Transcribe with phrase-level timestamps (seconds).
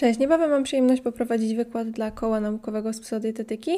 [0.00, 3.70] Cześć, niebawem mam przyjemność poprowadzić wykład dla koła naukowego z psychodietetyki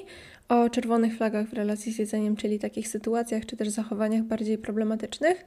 [0.49, 5.45] o czerwonych flagach w relacji z jedzeniem, czyli takich sytuacjach czy też zachowaniach bardziej problematycznych.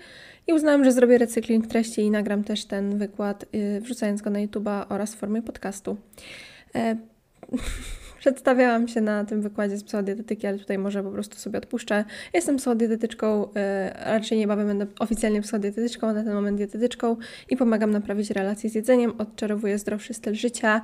[0.47, 4.39] I uznałam, że zrobię recykling treści i nagram też ten wykład, yy, wrzucając go na
[4.39, 5.97] YouTube'a oraz w formie podcastu.
[6.75, 6.95] E
[8.19, 12.05] Przedstawiałam się na tym wykładzie z psychodietetyki, ale tutaj może po prostu sobie odpuszczę.
[12.33, 17.17] Jestem psychodietetyczką, e, raczej niebawem będę oficjalnie psychodietetyczką, a na ten moment dietetyczką
[17.49, 20.81] i pomagam naprawić relacje z jedzeniem, odczarowuję zdrowszy styl życia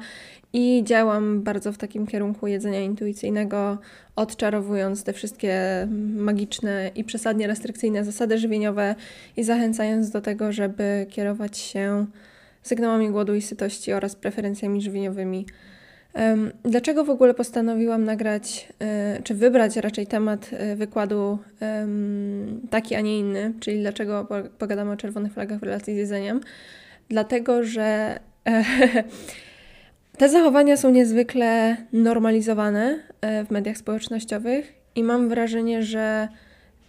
[0.53, 3.77] i działam bardzo w takim kierunku jedzenia intuicyjnego,
[4.15, 8.95] odczarowując te wszystkie magiczne i przesadnie restrykcyjne zasady żywieniowe
[9.37, 12.05] i zachęcając do tego, żeby kierować się
[12.63, 15.45] sygnałami głodu i sytości oraz preferencjami żywieniowymi
[16.63, 21.37] Dlaczego w ogóle postanowiłam nagrać, e, czy wybrać raczej temat e, wykładu
[22.69, 26.41] taki, a nie inny, czyli dlaczego pogadamy o czerwonych flagach w relacji z jedzeniem?
[27.09, 28.19] Dlatego, że
[30.17, 36.27] te zachowania są niezwykle normalizowane e, w mediach społecznościowych i mam wrażenie, że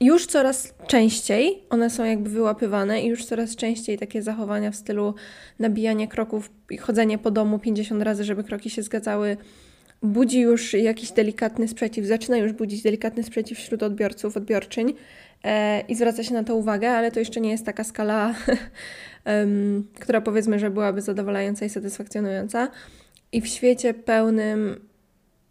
[0.00, 5.14] już coraz częściej one są jakby wyłapywane i już coraz częściej takie zachowania w stylu
[5.58, 9.36] nabijania kroków i chodzenie po domu 50 razy, żeby kroki się zgadzały,
[10.02, 14.94] budzi już jakiś delikatny sprzeciw, zaczyna już budzić delikatny sprzeciw wśród odbiorców, odbiorczyń
[15.44, 18.34] e, i zwraca się na to uwagę, ale to jeszcze nie jest taka skala,
[19.26, 22.68] um, która powiedzmy, że byłaby zadowalająca i satysfakcjonująca.
[23.32, 24.88] I w świecie pełnym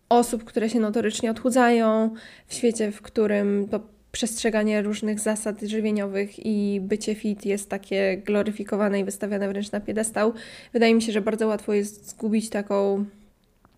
[0.10, 2.14] osób, które się notorycznie odchudzają,
[2.48, 3.80] w świecie, w którym to
[4.12, 10.34] przestrzeganie różnych zasad żywieniowych i bycie fit jest takie gloryfikowane i wystawiane wręcz na piedestał.
[10.74, 13.06] Wydaje mi się, że bardzo łatwo jest zgubić taką,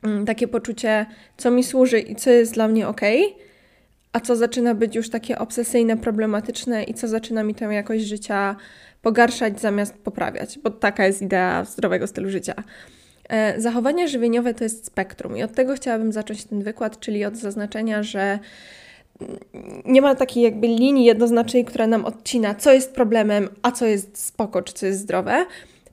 [0.04, 1.06] mm, takie poczucie,
[1.38, 3.02] co mi służy i co jest dla mnie ok,
[4.14, 8.56] a co zaczyna być już takie obsesyjne, problematyczne i co zaczyna mi tę jakość życia
[9.02, 12.54] pogarszać zamiast poprawiać, bo taka jest idea zdrowego stylu życia.
[13.30, 17.38] E, zachowania żywieniowe to jest spektrum i od tego chciałabym zacząć ten wykład, czyli od
[17.38, 18.40] zaznaczenia, że
[19.86, 24.26] nie ma takiej jakby linii jednoznacznej, która nam odcina, co jest problemem, a co jest
[24.26, 25.46] spoko, czy co jest zdrowe.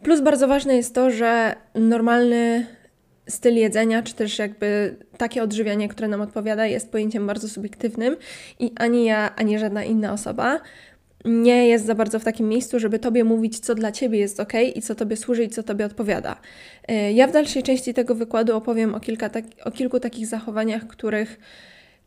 [0.03, 2.67] Plus bardzo ważne jest to, że normalny
[3.29, 8.17] styl jedzenia, czy też jakby takie odżywianie, które nam odpowiada, jest pojęciem bardzo subiektywnym
[8.59, 10.61] i ani ja, ani żadna inna osoba
[11.25, 14.53] nie jest za bardzo w takim miejscu, żeby Tobie mówić, co dla Ciebie jest ok
[14.75, 16.37] i co Tobie służy i co Tobie odpowiada.
[16.91, 20.87] Y, ja w dalszej części tego wykładu opowiem o, kilka tak, o kilku takich zachowaniach,
[20.87, 21.39] których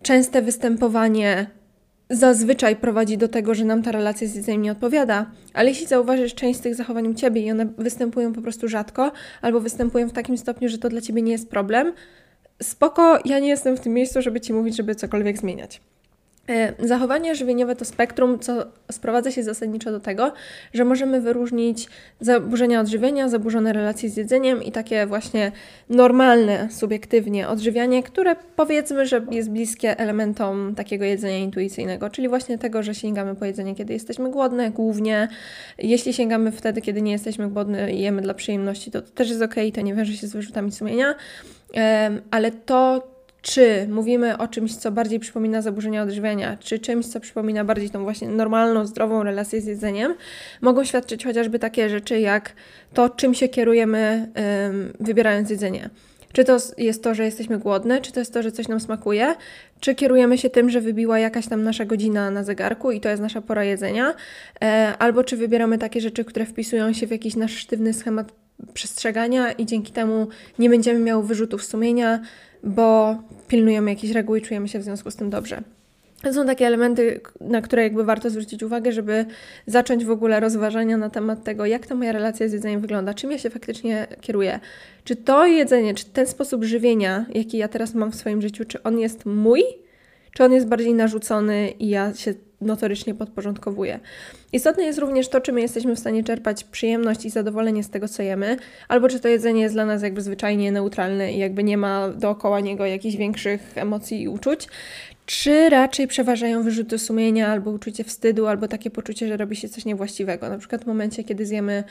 [0.03, 1.47] częste występowanie
[2.09, 6.36] zazwyczaj prowadzi do tego, że nam ta relacja z jedzeniem nie odpowiada, ale jeśli zauważysz
[6.36, 9.12] część z tych zachowań u Ciebie i one występują po prostu rzadko,
[9.42, 11.94] albo występują w takim stopniu, że to dla Ciebie nie jest problem,
[12.63, 15.81] spoko, ja nie jestem w tym miejscu, żeby Ci mówić, żeby cokolwiek zmieniać.
[16.50, 20.34] E, zachowanie żywieniowe to spektrum, co sprowadza się zasadniczo do tego,
[20.74, 21.88] że możemy wyróżnić
[22.20, 25.52] zaburzenia odżywienia, zaburzone relacje z jedzeniem i takie właśnie
[25.90, 32.84] normalne, subiektywnie odżywianie, które powiedzmy, że jest bliskie elementom takiego jedzenia intuicyjnego, czyli właśnie tego,
[32.84, 35.28] że sięgamy po jedzenie, kiedy jesteśmy głodne, głównie.
[35.78, 39.56] Jeśli sięgamy wtedy, kiedy nie jesteśmy głodne i jemy dla przyjemności, to, też jest ok,
[39.74, 41.16] to nie wiąże się z wyrzutami sumienia,
[42.31, 43.12] ale to,
[43.44, 48.04] czy mówimy o czymś, co bardziej przypomina zaburzenia odżywiania, czy czymś, co przypomina bardziej tą
[48.04, 50.16] właśnie normalną, zdrową relację z jedzeniem,
[50.62, 52.54] mogą świadczyć chociażby takie rzeczy jak
[52.94, 54.31] to, czym się kierujemy,
[55.00, 55.90] wybierając jedzenie.
[56.34, 59.36] Czy to jest to, że jesteśmy głodne, czy to jest to, że coś nam smakuje,
[59.80, 63.22] czy kierujemy się tym, że wybiła jakaś tam nasza godzina na zegarku i to jest
[63.22, 64.14] nasza pora jedzenia,
[64.62, 68.31] e, albo czy wybieramy takie rzeczy, które wpisują się w jakiś nasz sztywny schemat
[68.74, 70.28] przestrzegania i dzięki temu
[70.60, 72.20] nie będziemy miały wyrzutów sumienia,
[72.63, 75.62] bo pilnujemy jakiejś reguły i czujemy się w związku z tym dobrze.
[76.24, 79.25] To są takie elementy, na które jakby warto zwrócić uwagę, żeby
[79.68, 83.31] zacząć w ogóle rozważania na temat tego, jak ta moja relacja z jedzeniem wygląda, czym
[83.31, 84.59] ja się faktycznie kieruję.
[85.03, 88.84] Czy to jedzenie, czy ten sposób żywienia, jaki ja teraz mam w swoim życiu, czy
[88.84, 89.63] on jest mój,
[90.34, 94.00] czy on jest bardziej narzucony i ja się notorycznie podporządkowuje.
[94.54, 98.08] Istotne jest również to, czy my jesteśmy w stanie czerpać przyjemność i zadowolenie z tego,
[98.08, 98.58] co jemy,
[98.88, 102.60] albo czy to jedzenie jest dla nas jakby zwyczajnie neutralne i jakby nie ma dookoła
[102.60, 104.68] niego jakichś większych emocji i uczuć,
[105.25, 109.86] czy raczej przeważają wyrzuty sumienia, albo uczucie wstydu, albo takie poczucie, że robi się coś
[109.86, 110.50] niewłaściwego.
[110.50, 111.84] Na przykład w momencie, kiedy zjemy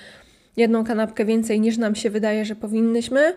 [0.56, 3.34] jedną kanapkę więcej niż nam się wydaje, że powinnyśmy,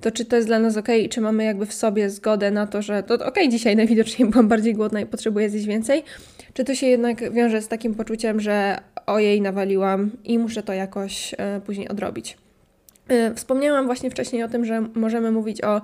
[0.00, 2.66] to czy to jest dla nas ok i czy mamy jakby w sobie zgodę na
[2.66, 6.04] to, że to ok, dzisiaj najwidoczniej byłam bardziej głodna i potrzebuję zjeść więcej,
[6.54, 11.34] czy to się jednak wiąże z takim poczuciem, że ojej, nawaliłam i muszę to jakoś
[11.38, 12.36] e, później odrobić.
[13.08, 15.80] E, wspomniałam właśnie wcześniej o tym, że możemy mówić o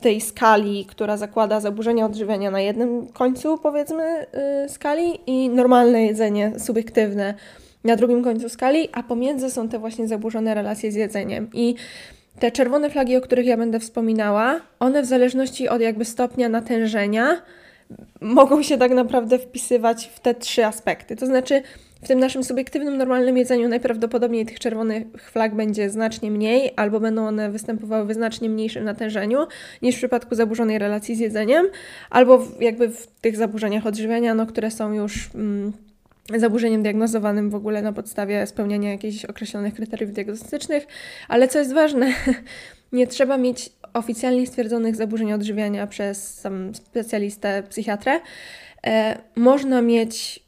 [0.00, 6.52] tej skali, która zakłada zaburzenia odżywiania na jednym końcu, powiedzmy, e, skali i normalne jedzenie
[6.58, 7.34] subiektywne
[7.84, 11.48] na drugim końcu skali, a pomiędzy są te właśnie zaburzone relacje z jedzeniem.
[11.52, 11.74] I
[12.38, 17.42] te czerwone flagi, o których ja będę wspominała, one w zależności od jakby stopnia natężenia
[18.20, 21.16] mogą się tak naprawdę wpisywać w te trzy aspekty.
[21.16, 21.62] To znaczy,
[22.02, 27.26] w tym naszym subiektywnym, normalnym jedzeniu najprawdopodobniej tych czerwonych flag będzie znacznie mniej, albo będą
[27.26, 29.46] one występowały w znacznie mniejszym natężeniu
[29.82, 31.66] niż w przypadku zaburzonej relacji z jedzeniem,
[32.10, 35.72] albo jakby w tych zaburzeniach odżywiania, no, które są już mm,
[36.36, 40.86] zaburzeniem diagnozowanym w ogóle na podstawie spełniania jakichś określonych kryteriów diagnostycznych.
[41.28, 42.12] Ale co jest ważne,
[42.92, 48.20] nie trzeba mieć oficjalnie stwierdzonych zaburzeń odżywiania przez sam specjalistę, psychiatrę.
[48.86, 50.45] E, można mieć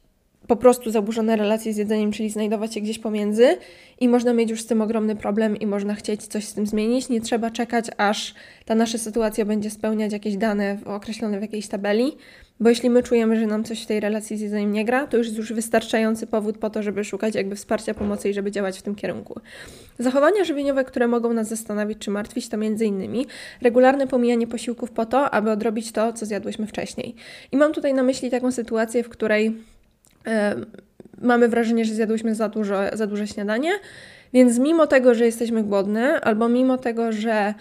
[0.49, 3.57] po prostu zaburzone relacje z jedzeniem, czyli znajdować się gdzieś pomiędzy
[4.01, 7.09] i można mieć już z tym ogromny problem i można chcieć coś z tym zmienić.
[7.09, 8.35] Nie trzeba czekać, aż
[8.65, 12.13] ta nasza sytuacja będzie spełniać jakieś dane określone w jakiejś tabeli,
[12.61, 15.17] bo jeśli my czujemy, że nam coś w tej relacji z jedzeniem nie gra, to
[15.17, 18.79] już jest już wystarczający powód po to, żeby szukać jakby wsparcia, pomocy i żeby działać
[18.79, 19.41] w tym kierunku.
[19.99, 23.25] Zachowania żywieniowe, które mogą nas zastanowić czy martwić, to m.in.
[23.63, 27.15] regularne pomijanie posiłków po to, aby odrobić to, co zjadłyśmy wcześniej.
[27.53, 29.55] I mam tutaj na myśli taką sytuację, w której
[31.21, 33.71] mamy wrażenie, że zjadłyśmy za, dużo, za duże śniadanie,
[34.33, 37.55] więc mimo tego, że jesteśmy głodne, albo mimo tego, że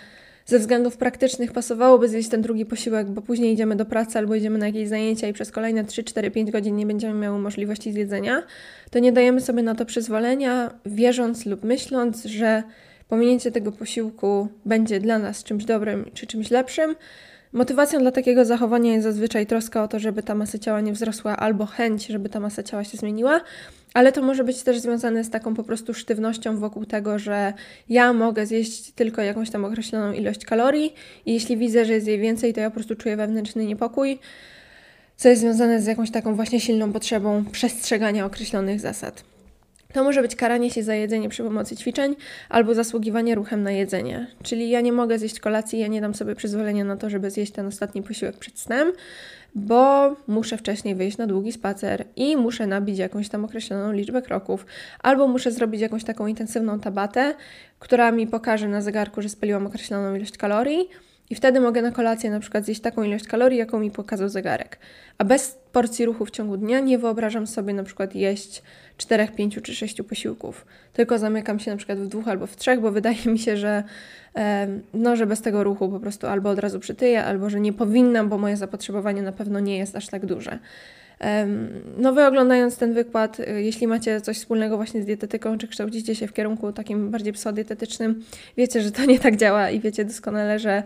[0.45, 4.57] ze względów praktycznych pasowałoby zjeść ten drugi posiłek, bo później idziemy do pracy albo idziemy
[4.57, 8.43] na jakieś zajęcia i przez kolejne 3, 4, 5 godzin nie będziemy miały możliwości zjedzenia,
[8.91, 12.63] to nie dajemy sobie na to przyzwolenia, wierząc lub myśląc, że
[13.07, 16.95] pominięcie tego posiłku będzie dla nas czymś dobrym czy czymś lepszym,
[17.53, 21.37] Motywacją dla takiego zachowania jest zazwyczaj troska o to, żeby ta masa ciała nie wzrosła,
[21.37, 23.41] albo chęć, żeby ta masa ciała się zmieniła,
[23.93, 27.53] ale to może być też związane z taką po prostu sztywnością wokół tego, że
[27.89, 30.93] ja mogę zjeść tylko jakąś tam określoną ilość kalorii
[31.25, 34.19] i jeśli widzę, że jest jej więcej, to ja po prostu czuję wewnętrzny niepokój,
[35.17, 39.36] co jest związane z jakąś taką właśnie silną potrzebą przestrzegania określonych zasad.
[39.93, 42.15] To może być karanie się za jedzenie przy pomocy ćwiczeń
[42.49, 44.27] albo zasługiwanie ruchem na jedzenie.
[44.43, 47.51] Czyli ja nie mogę zjeść kolacji, ja nie dam sobie przyzwolenia na to, żeby zjeść
[47.51, 48.91] ten ostatni posiłek przed snem,
[49.55, 54.65] bo muszę wcześniej wyjść na długi spacer i muszę nabić jakąś tam określoną liczbę kroków,
[54.99, 57.33] albo muszę zrobić jakąś taką intensywną tabatę,
[57.79, 60.89] która mi pokaże na zegarku, że spaliłam określoną ilość kalorii
[61.29, 64.77] i wtedy mogę na kolację na przykład zjeść taką ilość kalorii, jaką mi pokazał zegarek.
[65.17, 68.63] A bez porcji ruchu w ciągu dnia nie wyobrażam sobie na przykład jeść
[68.97, 70.65] 4, 5 czy 6 posiłków.
[70.93, 73.83] Tylko zamykam się na przykład w dwóch albo w trzech, bo wydaje mi się, że,
[74.93, 78.29] no, że bez tego ruchu po prostu albo od razu przytyję, albo że nie powinnam,
[78.29, 80.59] bo moje zapotrzebowanie na pewno nie jest aż tak duże.
[81.97, 86.15] No wy oglądając ten wykład, y, jeśli macie coś wspólnego właśnie z dietetyką, czy kształcicie
[86.15, 88.23] się w kierunku takim bardziej pseudietetycznym,
[88.57, 90.83] wiecie, że to nie tak działa i wiecie doskonale, że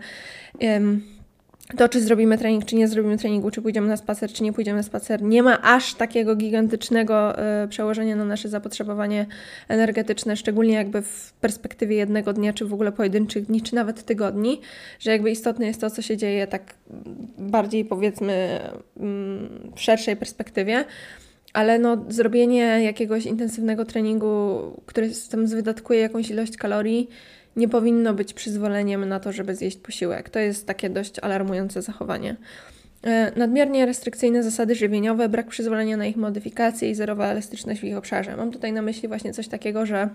[1.76, 4.76] to, czy zrobimy trening, czy nie zrobimy treningu, czy pójdziemy na spacer, czy nie pójdziemy
[4.76, 9.26] na spacer, nie ma aż takiego gigantycznego y, przełożenia na nasze zapotrzebowanie
[9.68, 14.60] energetyczne, szczególnie jakby w perspektywie jednego dnia, czy w ogóle pojedynczych dni, czy nawet tygodni,
[14.98, 16.74] że jakby istotne jest to, co się dzieje tak
[17.38, 18.60] bardziej powiedzmy
[18.96, 20.84] mm, w szerszej perspektywie.
[21.52, 27.08] Ale no, zrobienie jakiegoś intensywnego treningu, który tam wydatkuje jakąś ilość kalorii,
[27.56, 30.30] nie powinno być przyzwoleniem na to, żeby zjeść posiłek.
[30.30, 32.36] To jest takie dość alarmujące zachowanie.
[33.04, 37.96] E, nadmiernie restrykcyjne zasady żywieniowe, brak przyzwolenia na ich modyfikację i zerowa elastyczność w ich
[37.96, 38.36] obszarze.
[38.36, 40.08] Mam tutaj na myśli właśnie coś takiego, że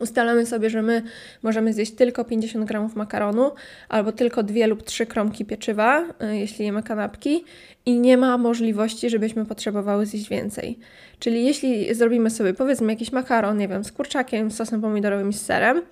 [0.00, 1.02] ustalamy sobie, że my
[1.42, 3.50] możemy zjeść tylko 50 gramów makaronu
[3.88, 7.44] albo tylko dwie lub trzy kromki pieczywa, e, jeśli jemy kanapki
[7.86, 10.78] i nie ma możliwości, żebyśmy potrzebowały zjeść więcej.
[11.18, 15.32] Czyli jeśli zrobimy sobie powiedzmy jakiś makaron, nie wiem, z kurczakiem, z sosem pomidorowym i
[15.32, 15.82] z serem,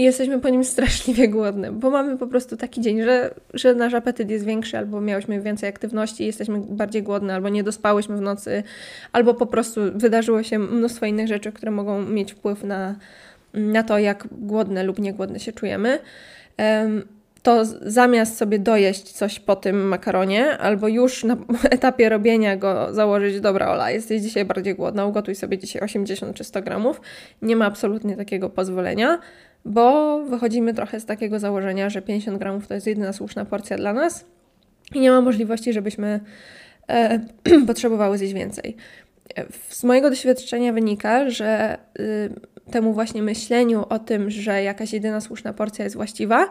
[0.00, 3.94] i jesteśmy po nim straszliwie głodne, bo mamy po prostu taki dzień, że, że nasz
[3.94, 8.20] apetyt jest większy, albo miałyśmy więcej aktywności i jesteśmy bardziej głodne, albo nie dospałyśmy w
[8.20, 8.62] nocy,
[9.12, 12.94] albo po prostu wydarzyło się mnóstwo innych rzeczy, które mogą mieć wpływ na,
[13.54, 15.98] na to, jak głodne lub niegłodne się czujemy.
[17.42, 21.36] To zamiast sobie dojeść coś po tym makaronie, albo już na
[21.70, 26.44] etapie robienia go założyć, dobra Ola, jesteś dzisiaj bardziej głodna, ugotuj sobie dzisiaj 80 czy
[26.44, 27.00] 100 gramów,
[27.42, 29.18] nie ma absolutnie takiego pozwolenia
[29.68, 33.92] bo wychodzimy trochę z takiego założenia, że 50 gramów to jest jedyna słuszna porcja dla
[33.92, 34.24] nas
[34.94, 36.20] i nie ma możliwości, żebyśmy
[36.88, 37.20] e,
[37.66, 38.76] potrzebowały zjeść więcej.
[39.68, 42.30] Z mojego doświadczenia wynika, że y,
[42.70, 46.50] temu właśnie myśleniu o tym, że jakaś jedyna słuszna porcja jest właściwa,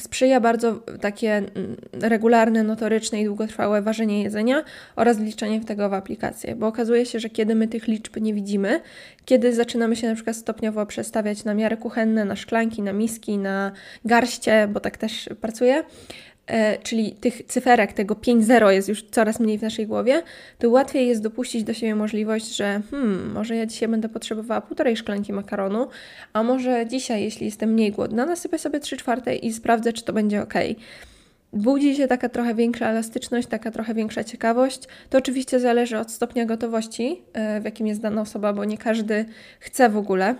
[0.00, 4.64] sprzyja bardzo takie mm, regularne, notoryczne i długotrwałe ważenie jedzenia
[4.96, 8.80] oraz liczenie tego w aplikację, bo okazuje się, że kiedy my tych liczb nie widzimy,
[9.24, 13.72] kiedy zaczynamy się na przykład stopniowo przestawiać na miary kuchenne, na szklanki, na miski, na
[14.04, 15.84] garście, bo tak też pracuje, e,
[16.82, 20.22] czyli tych cyferek, tego 5-0 jest już coraz mniej w naszej głowie,
[20.58, 24.96] to łatwiej jest dopuścić do siebie możliwość, że hmm, może ja dzisiaj będę potrzebowała półtorej
[24.96, 25.88] szklanki makaronu,
[26.32, 30.12] a może dzisiaj, jeśli jestem mniej głodna, nasypię sobie 3 czwarte i sprawdzę, czy to
[30.12, 30.54] będzie ok
[31.52, 34.82] budzi się taka trochę większa elastyczność, taka trochę większa ciekawość.
[35.10, 39.24] To oczywiście zależy od stopnia gotowości, e, w jakim jest dana osoba, bo nie każdy
[39.60, 40.34] chce w ogóle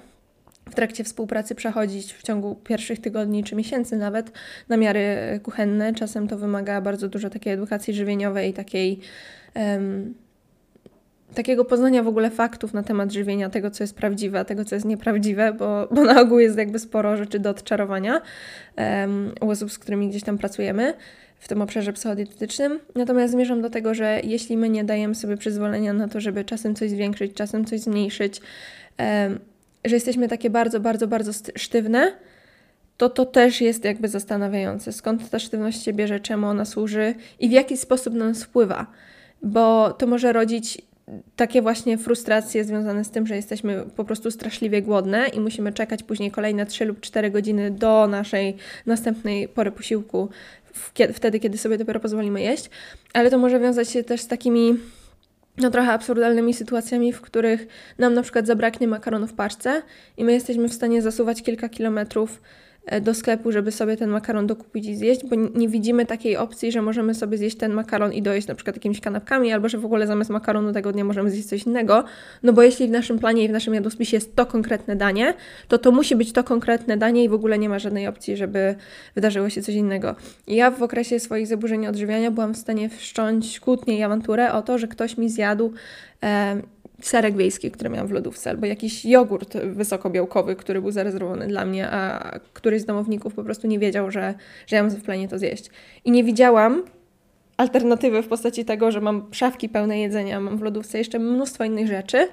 [0.71, 4.33] w trakcie współpracy przechodzić w ciągu pierwszych tygodni czy miesięcy nawet
[4.69, 5.07] namiary
[5.43, 5.95] kuchenne.
[5.95, 9.01] Czasem to wymaga bardzo dużo takiej edukacji żywieniowej, takiej
[9.55, 10.15] um,
[11.35, 14.87] takiego poznania w ogóle faktów na temat żywienia, tego co jest prawdziwe, tego co jest
[14.87, 18.23] nieprawdziwe, bo, bo na ogół jest jakby sporo rzeczy do odczarowania
[18.77, 20.95] um, u osób, z którymi gdzieś tam pracujemy
[21.39, 22.81] w tym obszarze psychodietetycznym.
[22.95, 26.75] Natomiast zmierzam do tego, że jeśli my nie dajemy sobie przyzwolenia na to, żeby czasem
[26.75, 28.41] coś zwiększyć, czasem coś zmniejszyć,
[28.99, 29.39] um,
[29.88, 32.12] że jesteśmy takie bardzo, bardzo, bardzo sztywne,
[32.97, 34.93] to to też jest jakby zastanawiające.
[34.93, 38.87] Skąd ta sztywność się bierze, czemu ona służy i w jaki sposób na nas wpływa.
[39.43, 40.83] Bo to może rodzić
[41.37, 46.02] takie właśnie frustracje związane z tym, że jesteśmy po prostu straszliwie głodne i musimy czekać
[46.02, 50.28] później kolejne 3 lub 4 godziny do naszej następnej pory posiłku,
[51.14, 52.71] wtedy, kiedy sobie dopiero pozwolimy jeść.
[53.12, 54.75] Ale to może wiązać się też z takimi
[55.59, 57.67] no, trochę absurdalnymi sytuacjami, w których
[57.99, 59.83] nam na przykład zabraknie makaronu w paczce
[60.17, 62.41] i my jesteśmy w stanie zasuwać kilka kilometrów
[63.00, 66.83] do sklepu, żeby sobie ten makaron dokupić i zjeść, bo nie widzimy takiej opcji, że
[66.83, 70.07] możemy sobie zjeść ten makaron i dojeść na przykład jakimiś kanapkami, albo że w ogóle
[70.07, 72.05] zamiast makaronu tego dnia możemy zjeść coś innego,
[72.43, 75.35] no bo jeśli w naszym planie i w naszym jadłospisie jest to konkretne danie,
[75.69, 78.75] to to musi być to konkretne danie i w ogóle nie ma żadnej opcji, żeby
[79.14, 80.14] wydarzyło się coś innego.
[80.47, 84.62] I ja w okresie swoich zaburzeń odżywiania byłam w stanie wszcząć kłótnię i awanturę o
[84.62, 85.73] to, że ktoś mi zjadł
[86.23, 86.57] e,
[87.00, 91.91] serek wiejski, który miałam w lodówce, albo jakiś jogurt wysokobiałkowy, który był zarezerwowany dla mnie,
[91.91, 94.35] a któryś z domowników po prostu nie wiedział, że,
[94.67, 95.71] że ja mam w planie to zjeść.
[96.05, 96.83] I nie widziałam
[97.57, 101.87] alternatywy w postaci tego, że mam szafki pełne jedzenia, mam w lodówce jeszcze mnóstwo innych
[101.87, 102.29] rzeczy,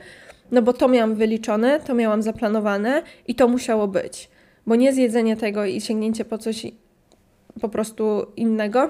[0.52, 4.30] no bo to miałam wyliczone, to miałam zaplanowane i to musiało być.
[4.68, 6.66] Bo nie zjedzenie tego i sięgnięcie po coś
[7.62, 8.90] po prostu innego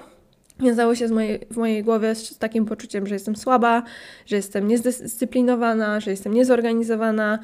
[0.64, 3.84] wiązało się mojej, w mojej głowie z takim poczuciem, że jestem słaba,
[4.26, 7.40] że jestem niezdyscyplinowana, że jestem niezorganizowana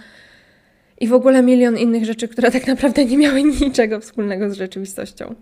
[0.99, 5.35] i w ogóle milion innych rzeczy, które tak naprawdę nie miały niczego wspólnego z rzeczywistością.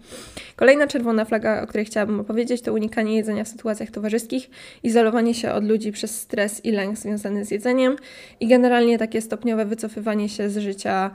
[0.56, 4.50] Kolejna czerwona flaga, o której chciałabym opowiedzieć, to unikanie jedzenia w sytuacjach towarzyskich,
[4.84, 7.96] izolowanie się od ludzi przez stres i lęk związany z jedzeniem
[8.40, 11.12] i generalnie takie stopniowe wycofywanie się z życia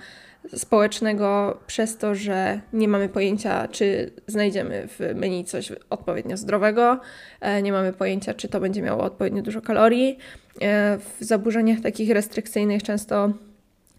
[0.57, 7.01] społecznego przez to, że nie mamy pojęcia, czy znajdziemy w menu coś odpowiednio zdrowego,
[7.41, 10.19] e, nie mamy pojęcia, czy to będzie miało odpowiednio dużo kalorii.
[10.61, 13.33] E, w zaburzeniach takich restrykcyjnych często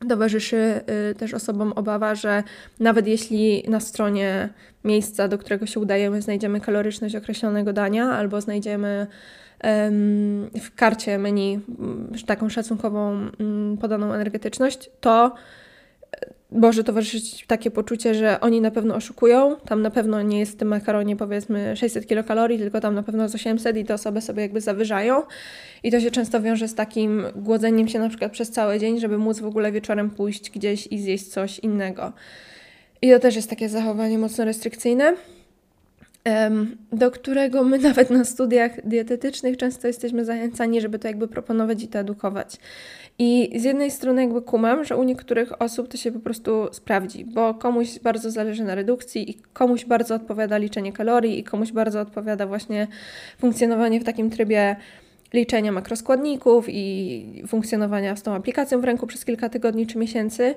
[0.09, 0.81] towarzyszy
[1.11, 2.43] y, też osobom obawa, że
[2.79, 4.49] nawet jeśli na stronie
[4.83, 9.07] miejsca, do którego się udajemy, znajdziemy kaloryczność określonego dania albo znajdziemy
[10.61, 11.59] w karcie menu
[12.25, 13.27] taką szacunkową
[13.81, 15.35] podaną energetyczność, to
[16.53, 20.55] może towarzyszyć takie poczucie, że oni na pewno oszukują, tam na pewno nie jest w
[20.55, 24.41] tym makaronie powiedzmy 600 kilokalorii, tylko tam na pewno jest 800 i te osoby sobie
[24.41, 25.23] jakby zawyżają.
[25.83, 29.17] I to się często wiąże z takim głodzeniem się na przykład przez cały dzień, żeby
[29.17, 32.13] móc w ogóle wieczorem pójść gdzieś i zjeść coś innego.
[33.01, 35.15] I to też jest takie zachowanie mocno restrykcyjne
[36.91, 41.87] do którego my nawet na studiach dietetycznych często jesteśmy zachęcani, żeby to jakby proponować i
[41.87, 42.57] to edukować.
[43.19, 47.25] I z jednej strony jakby kumam, że u niektórych osób to się po prostu sprawdzi,
[47.25, 52.01] bo komuś bardzo zależy na redukcji i komuś bardzo odpowiada liczenie kalorii i komuś bardzo
[52.01, 52.87] odpowiada właśnie
[53.39, 54.75] funkcjonowanie w takim trybie
[55.33, 60.55] liczenia makroskładników i funkcjonowania z tą aplikacją w ręku przez kilka tygodni czy miesięcy.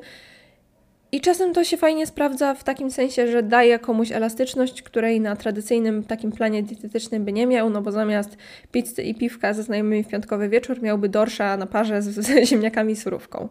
[1.16, 5.36] I czasem to się fajnie sprawdza w takim sensie, że daje komuś elastyczność, której na
[5.36, 8.36] tradycyjnym takim planie dietetycznym by nie miał, no bo zamiast
[8.72, 12.92] pizzy i piwka ze znajomymi w piątkowy wieczór miałby dorsza na parze z, z ziemniakami
[12.92, 13.48] i surówką.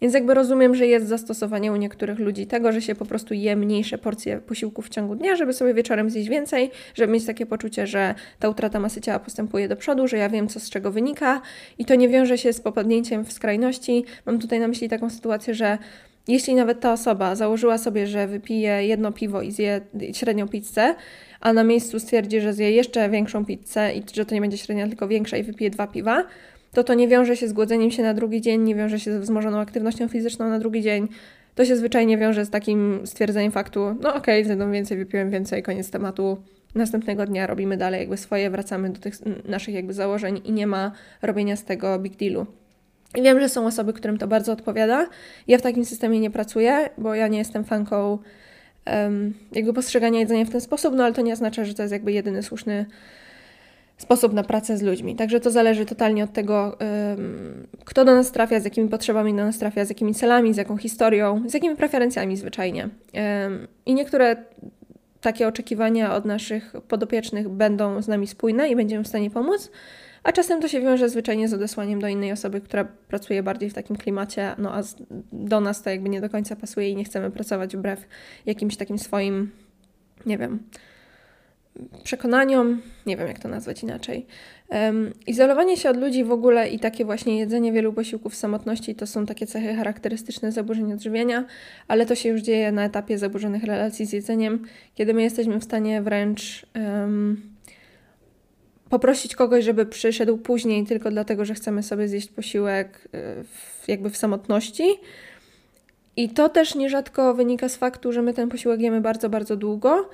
[0.00, 3.56] Więc jakby rozumiem, że jest zastosowanie u niektórych ludzi tego, że się po prostu je
[3.56, 7.86] mniejsze porcje posiłków w ciągu dnia, żeby sobie wieczorem zjeść więcej, żeby mieć takie poczucie,
[7.86, 11.40] że ta utrata masy ciała postępuje do przodu, że ja wiem, co z czego wynika
[11.78, 14.04] i to nie wiąże się z popadnięciem w skrajności.
[14.26, 15.78] Mam tutaj na myśli taką sytuację, że
[16.28, 19.80] jeśli nawet ta osoba założyła sobie, że wypije jedno piwo i zje
[20.12, 20.94] średnią pizzę,
[21.40, 24.88] a na miejscu stwierdzi, że zje jeszcze większą pizzę i że to nie będzie średnia,
[24.88, 26.24] tylko większa i wypije dwa piwa,
[26.72, 29.20] to to nie wiąże się z głodzeniem się na drugi dzień, nie wiąże się ze
[29.20, 31.08] wzmożoną aktywnością fizyczną na drugi dzień.
[31.54, 35.62] To się zwyczajnie wiąże z takim stwierdzeniem faktu, no okej, okay, zjadłem więcej, wypiłem więcej,
[35.62, 36.36] koniec tematu.
[36.74, 39.14] Następnego dnia robimy dalej jakby swoje, wracamy do tych
[39.48, 42.46] naszych jakby założeń i nie ma robienia z tego big dealu.
[43.16, 45.08] I wiem, że są osoby, którym to bardzo odpowiada.
[45.48, 48.18] Ja w takim systemie nie pracuję, bo ja nie jestem fanką
[49.52, 52.12] jakby postrzegania jedzenia w ten sposób, no ale to nie oznacza, że to jest jakby
[52.12, 52.86] jedyny słuszny
[53.96, 55.16] sposób na pracę z ludźmi.
[55.16, 56.78] Także to zależy totalnie od tego,
[57.84, 60.76] kto do nas trafia, z jakimi potrzebami do nas trafia, z jakimi celami, z jaką
[60.76, 62.88] historią, z jakimi preferencjami zwyczajnie.
[63.86, 64.36] I niektóre
[65.20, 69.70] takie oczekiwania od naszych podopiecznych będą z nami spójne i będziemy w stanie pomóc,
[70.22, 73.74] a czasem to się wiąże zwyczajnie z odesłaniem do innej osoby, która pracuje bardziej w
[73.74, 74.82] takim klimacie, no a
[75.32, 78.06] do nas to jakby nie do końca pasuje i nie chcemy pracować wbrew
[78.46, 79.50] jakimś takim swoim,
[80.26, 80.62] nie wiem,
[82.04, 84.26] przekonaniom, nie wiem jak to nazwać inaczej.
[84.68, 88.94] Um, izolowanie się od ludzi w ogóle i takie właśnie jedzenie wielu posiłków w samotności
[88.94, 91.44] to są takie cechy charakterystyczne zaburzeń odżywiania,
[91.88, 95.64] ale to się już dzieje na etapie zaburzonych relacji z jedzeniem, kiedy my jesteśmy w
[95.64, 97.49] stanie wręcz um,
[98.90, 104.10] poprosić kogoś, żeby przyszedł później tylko dlatego, że chcemy sobie zjeść posiłek y, w, jakby
[104.10, 104.84] w samotności.
[106.16, 110.08] I to też nierzadko wynika z faktu, że my ten posiłek jemy bardzo, bardzo długo,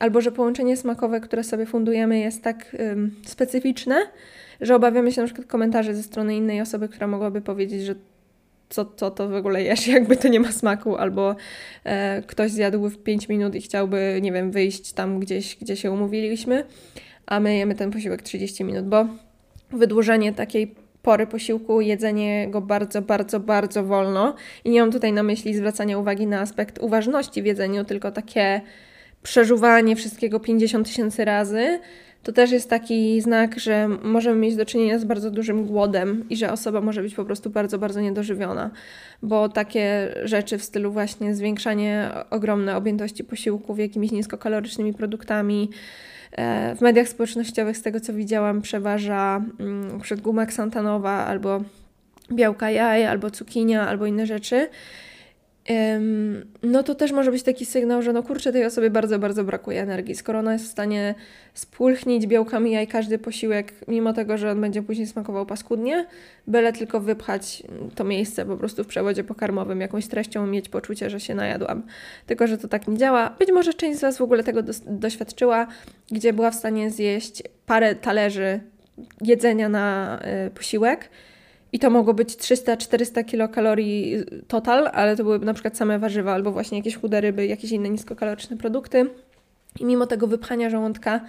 [0.00, 3.96] albo że połączenie smakowe, które sobie fundujemy, jest tak ym, specyficzne,
[4.60, 7.94] że obawiamy się na przykład komentarzy ze strony innej osoby, która mogłaby powiedzieć, że
[8.68, 11.36] co, co to w ogóle jesz, jakby to nie ma smaku, albo
[11.84, 15.90] e, ktoś zjadł w 5 minut i chciałby, nie wiem, wyjść tam gdzieś, gdzie się
[15.90, 16.64] umówiliśmy
[17.26, 19.06] a my jemy ten posiłek 30 minut, bo
[19.72, 24.34] wydłużenie takiej pory posiłku, jedzenie go bardzo, bardzo, bardzo wolno.
[24.64, 28.60] I nie mam tutaj na myśli zwracania uwagi na aspekt uważności w jedzeniu, tylko takie
[29.22, 31.80] przeżuwanie wszystkiego 50 tysięcy razy.
[32.22, 36.36] To też jest taki znak, że możemy mieć do czynienia z bardzo dużym głodem i
[36.36, 38.70] że osoba może być po prostu bardzo, bardzo niedożywiona,
[39.22, 45.70] bo takie rzeczy w stylu właśnie zwiększanie ogromnej objętości posiłków jakimiś niskokalorycznymi produktami,
[46.76, 51.60] w mediach społecznościowych, z tego co widziałam, przeważa mm, przed guma ksantanowa albo
[52.32, 54.68] białka jaj, albo cukinia, albo inne rzeczy
[56.62, 59.82] no to też może być taki sygnał, że no kurczę, tej osobie bardzo, bardzo brakuje
[59.82, 60.14] energii.
[60.14, 61.14] Skoro ona jest w stanie
[61.54, 66.06] spulchnić białkami jaj każdy posiłek, mimo tego, że on będzie później smakował paskudnie,
[66.46, 67.62] byle tylko wypchać
[67.94, 71.82] to miejsce po prostu w przewodzie pokarmowym jakąś treścią mieć poczucie, że się najadłam.
[72.26, 73.30] Tylko, że to tak nie działa.
[73.38, 75.66] Być może część z Was w ogóle tego do, doświadczyła,
[76.10, 78.60] gdzie była w stanie zjeść parę talerzy
[79.20, 81.10] jedzenia na y, posiłek,
[81.76, 84.16] i to mogło być 300-400 kilokalorii
[84.48, 87.88] total, ale to były na przykład same warzywa albo właśnie jakieś chude ryby, jakieś inne
[87.88, 89.10] niskokaloryczne produkty.
[89.80, 91.20] I mimo tego wypchania żołądka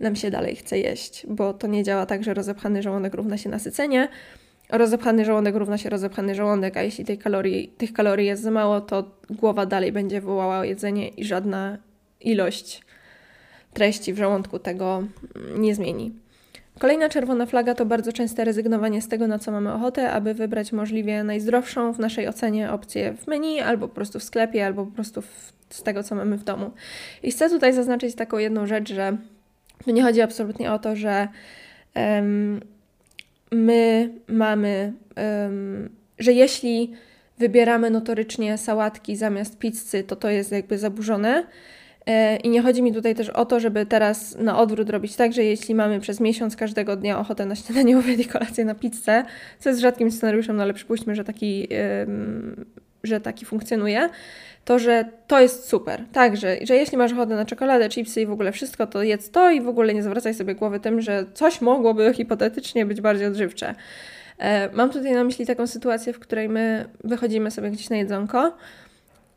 [0.00, 3.48] nam się dalej chce jeść, bo to nie działa tak, że rozepchany żołądek równa się
[3.48, 4.08] nasycenie.
[4.70, 8.80] Rozepchany żołądek równa się rozepchany żołądek, a jeśli tej kalorii, tych kalorii jest za mało,
[8.80, 11.78] to głowa dalej będzie wołała o jedzenie i żadna
[12.20, 12.82] ilość
[13.74, 15.02] treści w żołądku tego
[15.58, 16.25] nie zmieni.
[16.78, 20.72] Kolejna czerwona flaga to bardzo częste rezygnowanie z tego, na co mamy ochotę, aby wybrać
[20.72, 24.92] możliwie najzdrowszą w naszej ocenie opcję w menu, albo po prostu w sklepie, albo po
[24.92, 26.70] prostu w, z tego, co mamy w domu.
[27.22, 29.16] I chcę tutaj zaznaczyć taką jedną rzecz, że
[29.84, 31.28] tu nie chodzi absolutnie o to, że
[31.94, 32.60] um,
[33.52, 36.92] my mamy, um, że jeśli
[37.38, 41.46] wybieramy notorycznie sałatki zamiast pizzy, to to jest jakby zaburzone
[42.44, 45.44] I nie chodzi mi tutaj też o to, żeby teraz na odwrót robić tak, że
[45.44, 49.24] jeśli mamy przez miesiąc każdego dnia ochotę na śniadanie, obiad i kolację na pizzę,
[49.58, 51.68] co jest rzadkim scenariuszem, no ale przypuśćmy, że taki,
[53.02, 54.08] że taki funkcjonuje,
[54.64, 56.04] to że to jest super.
[56.12, 59.50] Także, że jeśli masz ochotę na czekoladę, chipsy i w ogóle wszystko, to jedz to
[59.50, 63.74] i w ogóle nie zwracaj sobie głowy tym, że coś mogłoby hipotetycznie być bardziej odżywcze.
[64.38, 68.52] E, mam tutaj na myśli taką sytuację, w której my wychodzimy sobie gdzieś na jedzonko,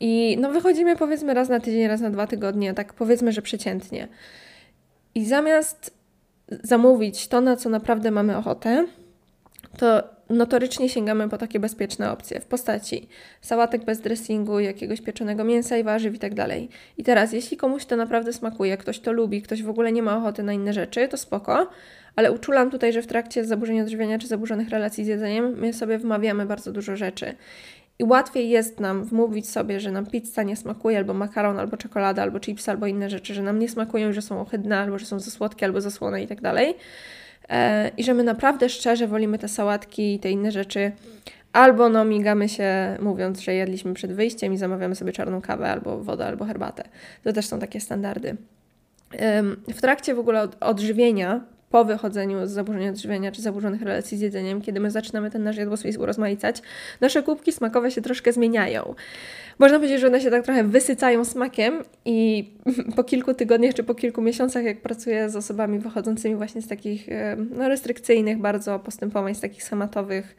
[0.00, 4.08] i no wychodzimy powiedzmy raz na tydzień, raz na dwa tygodnie, tak powiedzmy, że przeciętnie.
[5.14, 5.94] I zamiast
[6.62, 8.86] zamówić to, na co naprawdę mamy ochotę,
[9.78, 13.08] to notorycznie sięgamy po takie bezpieczne opcje w postaci
[13.40, 16.32] sałatek bez dressingu, jakiegoś pieczonego mięsa i warzyw i tak.
[16.98, 20.16] I teraz, jeśli komuś to naprawdę smakuje, ktoś to lubi, ktoś w ogóle nie ma
[20.16, 21.68] ochoty na inne rzeczy, to spoko,
[22.16, 25.98] ale uczulam tutaj, że w trakcie zaburzeń odżywiania czy zaburzonych relacji z jedzeniem my sobie
[25.98, 27.34] wmawiamy bardzo dużo rzeczy.
[28.00, 32.22] I łatwiej jest nam wmówić sobie, że nam pizza nie smakuje, albo makaron, albo czekolada,
[32.22, 35.20] albo chips, albo inne rzeczy, że nam nie smakują, że są ohydne, albo że są
[35.20, 36.74] za słodkie, albo za słone i tak dalej.
[37.48, 40.92] E, I że my naprawdę szczerze wolimy te sałatki i te inne rzeczy.
[41.52, 45.98] Albo no migamy się mówiąc, że jedliśmy przed wyjściem i zamawiamy sobie czarną kawę, albo
[45.98, 46.84] wodę, albo herbatę.
[47.24, 48.36] To też są takie standardy.
[49.68, 54.60] W trakcie w ogóle odżywienia po wychodzeniu z zaburzeń odżywiania czy zaburzonych relacji z jedzeniem,
[54.60, 56.62] kiedy my zaczynamy ten nasz jadłosłów urozmaicać,
[57.00, 58.94] nasze kubki smakowe się troszkę zmieniają.
[59.58, 62.50] Można powiedzieć, że one się tak trochę wysycają smakiem i
[62.96, 67.08] po kilku tygodniach czy po kilku miesiącach, jak pracuję z osobami wychodzącymi właśnie z takich
[67.08, 70.36] e, no, restrykcyjnych bardzo postępowań, z takich schematowych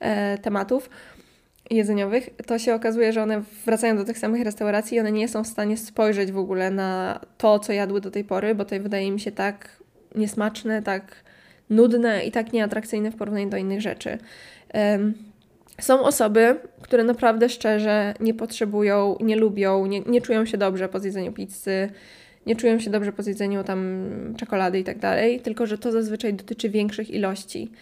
[0.00, 0.90] e, tematów,
[1.70, 5.44] jedzeniowych, to się okazuje, że one wracają do tych samych restauracji i one nie są
[5.44, 9.10] w stanie spojrzeć w ogóle na to, co jadły do tej pory, bo to wydaje
[9.10, 9.81] mi się tak
[10.14, 11.24] niesmaczne, tak
[11.70, 14.18] nudne i tak nieatrakcyjne w porównaniu do innych rzeczy.
[15.80, 21.00] Są osoby, które naprawdę szczerze nie potrzebują, nie lubią, nie, nie czują się dobrze po
[21.00, 21.90] zjedzeniu pizzy,
[22.46, 26.34] nie czują się dobrze po zjedzeniu tam czekolady i tak dalej, tylko że to zazwyczaj
[26.34, 27.72] dotyczy większych ilości.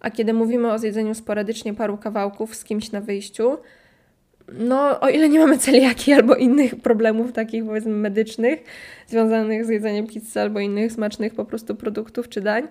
[0.00, 3.58] A kiedy mówimy o zjedzeniu sporadycznie paru kawałków z kimś na wyjściu,
[4.58, 8.64] no o ile nie mamy celiaki albo innych problemów takich powiedzmy medycznych
[9.06, 12.68] związanych z jedzeniem pizzy albo innych smacznych po prostu produktów czy dań,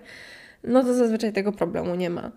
[0.64, 2.30] no to zazwyczaj tego problemu nie ma.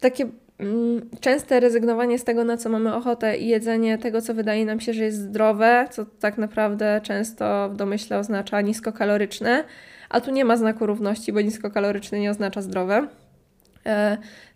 [0.00, 0.26] takie
[0.58, 4.80] mm, częste rezygnowanie z tego, na co mamy ochotę i jedzenie tego, co wydaje nam
[4.80, 9.64] się, że jest zdrowe, co tak naprawdę często w domyśle oznacza niskokaloryczne,
[10.08, 13.08] a tu nie ma znaku równości, bo niskokaloryczne nie oznacza zdrowe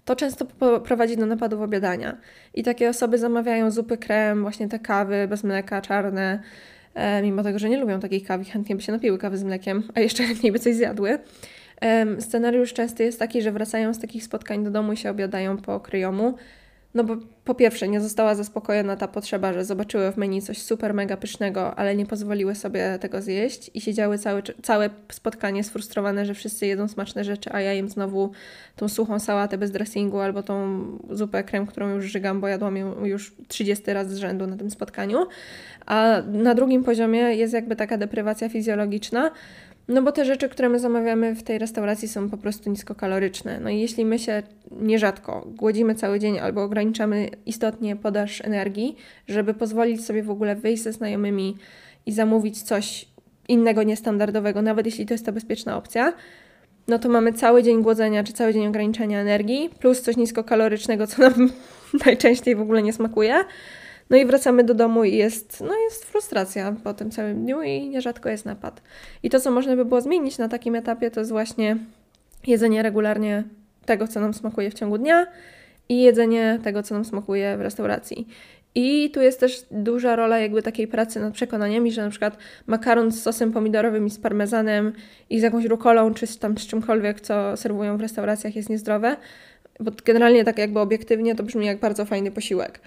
[0.05, 0.47] to często
[0.85, 2.16] prowadzi do napadów obiadania.
[2.55, 6.40] I takie osoby zamawiają zupy krem, właśnie te kawy bez mleka, czarne,
[6.95, 9.83] e, mimo tego, że nie lubią takiej kawy, chętnie by się napiły kawy z mlekiem,
[9.95, 11.19] a jeszcze chętniej by coś zjadły.
[12.19, 15.81] Scenariusz częsty jest taki, że wracają z takich spotkań do domu i się obiadają po
[15.81, 16.35] kryjomu.
[16.94, 20.94] No bo po pierwsze nie została zaspokojona ta potrzeba, że zobaczyły w menu coś super
[20.94, 26.35] mega pysznego, ale nie pozwoliły sobie tego zjeść i siedziały całe, całe spotkanie sfrustrowane, że
[26.35, 28.31] wszyscy jedzą smaczne rzeczy, a ja jem znowu
[28.76, 33.05] tą suchą sałatę bez dressingu albo tą zupę krem, którą już żygam, bo jadłam ją
[33.05, 35.26] już 30 raz z rzędu na tym spotkaniu.
[35.87, 39.31] A na drugim poziomie jest jakby taka deprywacja fizjologiczna,
[39.90, 43.61] no bo te rzeczy, które my zamawiamy w tej restauracji są po prostu niskokaloryczne.
[43.61, 48.96] No i jeśli my się nierzadko głodzimy cały dzień albo ograniczamy istotnie podaż energii,
[49.29, 51.57] żeby pozwolić sobie w ogóle wyjść ze znajomymi
[52.07, 53.09] i zamówić coś
[53.48, 56.12] innego, niestandardowego, nawet jeśli to jest ta bezpieczna opcja,
[56.88, 61.22] no to mamy cały dzień głodzenia czy cały dzień ograniczenia energii, plus coś niskokalorycznego, co
[61.22, 61.50] nam
[62.07, 63.44] najczęściej w ogóle nie smakuje.
[64.11, 67.88] No i wracamy do domu i jest, no jest frustracja po tym całym dniu i
[67.88, 68.83] nierzadko jest napad.
[69.23, 71.77] I to, co można by było zmienić na takim etapie, to jest właśnie
[72.46, 73.44] jedzenie regularnie
[73.85, 75.27] tego, co nam smakuje w ciągu dnia
[75.88, 78.29] i jedzenie tego, co nam smakuje w restauracji.
[78.75, 83.12] I tu jest też duża rola jakby takiej pracy nad przekonaniami, że na przykład makaron
[83.12, 84.92] z sosem pomidorowym i z parmezanem
[85.31, 89.16] i z jakąś rukolą, czy tam z czymkolwiek, co serwują w restauracjach jest niezdrowe,
[89.81, 92.81] bo generalnie tak jakby obiektywnie to brzmi jak bardzo fajny posiłek.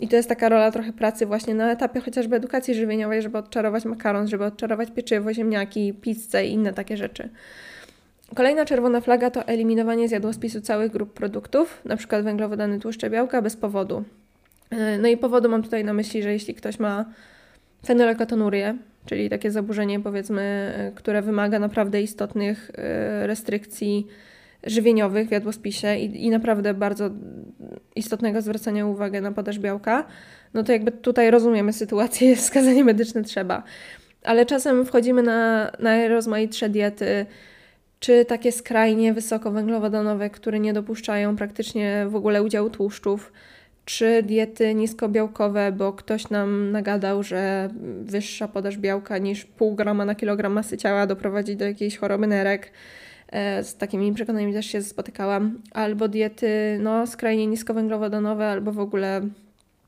[0.00, 3.84] I to jest taka rola trochę pracy właśnie na etapie chociażby edukacji żywieniowej, żeby odczarować
[3.84, 7.28] makaron, żeby odczarować pieczywo, ziemniaki, pizzę i inne takie rzeczy.
[8.34, 12.22] Kolejna czerwona flaga to eliminowanie z jadłospisu całych grup produktów, np.
[12.22, 14.04] węglowodany, tłuszcze, białka bez powodu.
[14.70, 17.04] E, no i powodu mam tutaj na myśli, że jeśli ktoś ma
[17.86, 20.42] fenylketonurię, czyli takie zaburzenie powiedzmy,
[20.76, 24.06] e, które wymaga naprawdę istotnych e, restrykcji
[24.64, 27.10] żywieniowych w jadłospisie i, i naprawdę bardzo
[27.96, 30.06] istotnego zwracania uwagi na podaż białka,
[30.54, 33.62] no to jakby tutaj rozumiemy sytuację, wskazanie medyczne trzeba.
[34.22, 37.26] Ale czasem wchodzimy na, na rozmaitsze diety,
[38.00, 43.32] czy takie skrajnie wysokowęglowodanowe, które nie dopuszczają praktycznie w ogóle udziału tłuszczów,
[43.84, 47.68] czy diety niskobiałkowe, bo ktoś nam nagadał, że
[48.00, 52.72] wyższa podaż białka niż pół grama na kilogram masy ciała doprowadzi do jakiejś choroby nerek.
[53.28, 55.58] E, z takimi przekonaniami też się spotykałam.
[55.72, 59.20] Albo diety no, skrajnie niskowęglowodanowe, albo w ogóle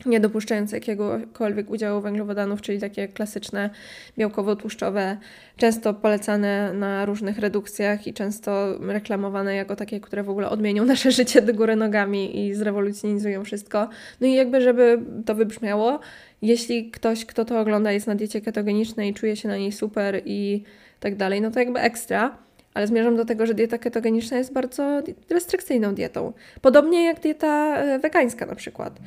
[0.07, 3.71] nie dopuszczające jakiegokolwiek udziału węglowodanów, czyli takie klasyczne
[4.19, 5.17] białkowo-tłuszczowe,
[5.57, 11.13] często polecane na różnych redukcjach i często reklamowane jako takie, które w ogóle odmienią nasze
[11.13, 13.89] życie do góry nogami i zrewolucjonizują wszystko.
[14.21, 16.01] No i jakby, żeby to wybrzmiało,
[16.43, 20.63] jeśli ktoś, kto to ogląda, jest na diecie ketogenicznej czuje się na niej super i
[21.01, 22.48] tak dalej, no to jakby ekstra
[22.79, 26.33] ale zmierzam do tego, że dieta ketogeniczna jest bardzo restrykcyjną dietą.
[26.61, 28.99] Podobnie jak dieta e, wegańska na przykład.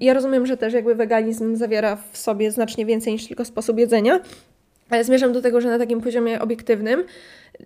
[0.00, 4.20] Ja rozumiem, że też jakby weganizm zawiera w sobie znacznie więcej niż tylko sposób jedzenia,
[4.90, 7.04] ale zmierzam do tego, że na takim poziomie obiektywnym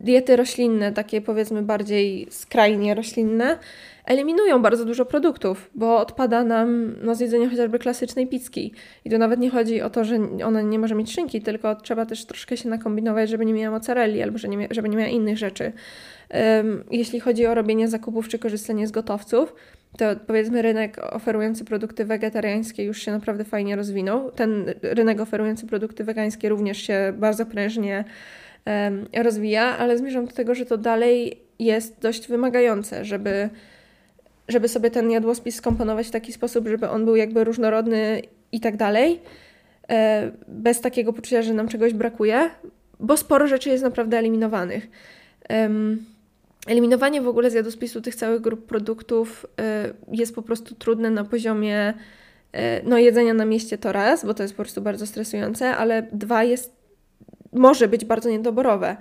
[0.00, 3.58] diety roślinne, takie powiedzmy bardziej skrajnie roślinne,
[4.04, 8.72] eliminują bardzo dużo produktów, bo odpada nam no, z jedzenia chociażby klasycznej pizzki.
[9.04, 12.06] I to nawet nie chodzi o to, że ona nie może mieć szynki, tylko trzeba
[12.06, 14.38] też troszkę się nakombinować, żeby nie miała mozzarelli albo
[14.70, 15.72] żeby nie miała innych rzeczy.
[16.34, 19.54] Um, jeśli chodzi o robienie zakupów czy korzystanie z gotowców,
[19.98, 24.30] to powiedzmy rynek oferujący produkty wegetariańskie już się naprawdę fajnie rozwinął.
[24.30, 28.04] Ten rynek oferujący produkty wegańskie również się bardzo prężnie um,
[29.16, 33.50] rozwija, ale zmierzam do tego, że to dalej jest dość wymagające, żeby
[34.48, 38.76] żeby sobie ten jadłospis skomponować w taki sposób, żeby on był jakby różnorodny i tak
[38.76, 39.20] dalej,
[39.90, 42.50] e, bez takiego poczucia, że nam czegoś brakuje,
[43.00, 44.88] bo sporo rzeczy jest naprawdę eliminowanych.
[46.66, 49.46] eliminowanie w ogóle z jadłospisu tych całych grup produktów
[50.10, 51.94] y, jest po prostu trudne na poziomie
[52.54, 56.02] y, no jedzenia na mieście to raz, bo to jest po prostu bardzo stresujące, ale
[56.12, 56.79] dwa jest
[57.52, 58.96] może być bardzo niedoborowe.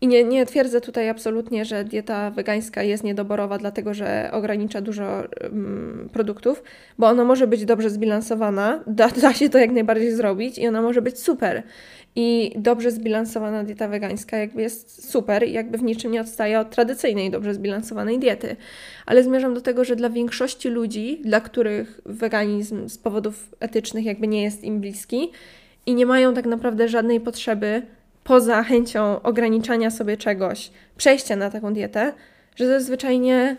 [0.00, 5.24] I nie, nie twierdzę tutaj absolutnie, że dieta wegańska jest niedoborowa, dlatego że ogranicza dużo
[5.42, 6.62] um, produktów,
[6.98, 10.82] bo ona może być dobrze zbilansowana, da, da się to jak najbardziej zrobić i ona
[10.82, 11.62] może być super.
[12.16, 16.70] I dobrze zbilansowana dieta wegańska jakby jest super i jakby w niczym nie odstaje od
[16.70, 18.56] tradycyjnej, dobrze zbilansowanej diety.
[19.06, 24.28] Ale zmierzam do tego, że dla większości ludzi, dla których weganizm z powodów etycznych jakby
[24.28, 25.30] nie jest im bliski
[25.86, 27.82] i nie mają tak naprawdę żadnej potrzeby
[28.24, 32.12] poza chęcią ograniczania sobie czegoś, przejścia na taką dietę,
[32.56, 33.56] że to jest zwyczajnie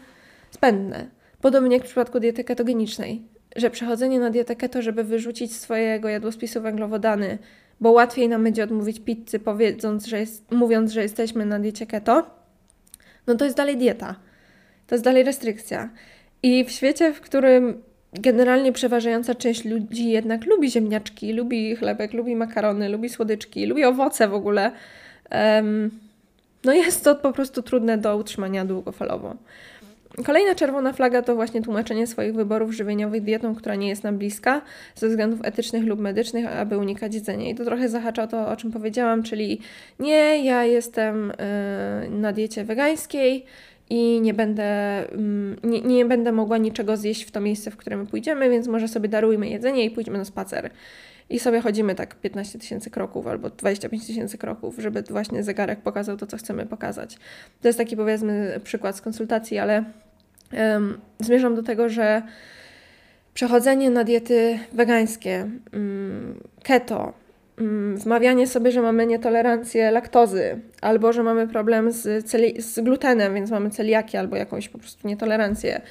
[0.51, 1.07] zbędne.
[1.41, 3.23] Podobnie jak w przypadku diety ketogenicznej,
[3.55, 7.37] że przechodzenie na dietę keto, żeby wyrzucić swojego jadłospisu węglowodany,
[7.79, 12.25] bo łatwiej nam będzie odmówić pizzy, powiedząc, że jest, mówiąc, że jesteśmy na diecie keto,
[13.27, 14.15] no to jest dalej dieta.
[14.87, 15.89] To jest dalej restrykcja.
[16.43, 22.35] I w świecie, w którym generalnie przeważająca część ludzi jednak lubi ziemniaczki, lubi chlebek, lubi
[22.35, 24.71] makarony, lubi słodyczki, lubi owoce w ogóle,
[26.63, 29.35] no jest to po prostu trudne do utrzymania długofalowo.
[30.25, 34.61] Kolejna czerwona flaga to właśnie tłumaczenie swoich wyborów żywieniowych dietą, która nie jest nam bliska
[34.95, 37.49] ze względów etycznych lub medycznych, aby unikać jedzenia.
[37.49, 39.61] I to trochę zahacza o to, o czym powiedziałam, czyli
[39.99, 41.33] nie, ja jestem
[42.03, 43.45] yy, na diecie wegańskiej
[43.89, 44.63] i nie będę,
[45.11, 48.67] mm, nie, nie będę mogła niczego zjeść w to miejsce, w które my pójdziemy, więc
[48.67, 50.69] może sobie darujmy jedzenie i pójdźmy na spacer.
[51.29, 56.17] I sobie chodzimy tak 15 tysięcy kroków albo 25 tysięcy kroków, żeby właśnie zegarek pokazał
[56.17, 57.17] to, co chcemy pokazać.
[57.61, 59.83] To jest taki powiedzmy przykład z konsultacji, ale
[60.53, 62.21] um, zmierzam do tego, że
[63.33, 67.13] przechodzenie na diety wegańskie, um, keto,
[67.95, 73.51] wmawianie sobie, że mamy nietolerancję laktozy, albo że mamy problem z, celi- z glutenem, więc
[73.51, 75.81] mamy celiakię albo jakąś po prostu nietolerancję